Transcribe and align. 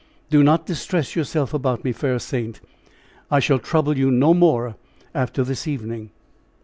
"Do 0.31 0.41
not 0.41 0.65
distress 0.65 1.15
yourself 1.15 1.53
about 1.53 1.83
me, 1.83 1.91
fair 1.91 2.17
saint! 2.17 2.59
I 3.29 3.39
shall 3.39 3.59
trouble 3.59 3.99
you 3.99 4.09
no 4.09 4.33
more 4.33 4.75
after 5.13 5.43
this 5.43 5.67
evening!" 5.67 6.09